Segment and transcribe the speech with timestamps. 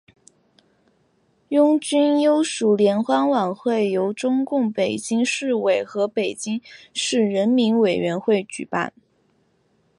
[1.49, 6.59] 拥军优属联欢晚会由中共北京市委和北京
[6.91, 8.91] 市人民委员会举办。